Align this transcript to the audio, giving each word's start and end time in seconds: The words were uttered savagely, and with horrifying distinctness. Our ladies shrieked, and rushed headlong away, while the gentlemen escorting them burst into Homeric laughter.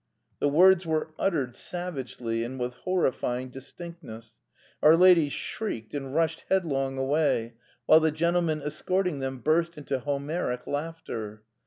The 0.39 0.47
words 0.49 0.83
were 0.83 1.11
uttered 1.19 1.53
savagely, 1.55 2.43
and 2.43 2.59
with 2.59 2.73
horrifying 2.73 3.49
distinctness. 3.49 4.35
Our 4.81 4.97
ladies 4.97 5.31
shrieked, 5.31 5.93
and 5.93 6.15
rushed 6.15 6.43
headlong 6.49 6.97
away, 6.97 7.53
while 7.85 7.99
the 7.99 8.09
gentlemen 8.09 8.63
escorting 8.63 9.19
them 9.19 9.37
burst 9.41 9.77
into 9.77 9.99
Homeric 9.99 10.65
laughter. 10.65 11.43